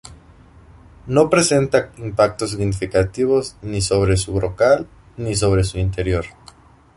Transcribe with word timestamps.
No 1.05 1.29
presenta 1.29 1.91
impactos 1.99 2.49
significativos 2.49 3.55
ni 3.61 3.81
sobre 3.83 4.17
su 4.17 4.33
brocal 4.33 4.87
ni 5.17 5.35
sobre 5.35 5.63
su 5.63 5.77
interior. 5.77 6.25